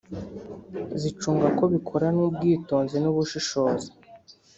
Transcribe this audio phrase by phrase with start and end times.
[1.01, 3.89] zicunga ko bikoranwa ubwitonzi n’ubushishozi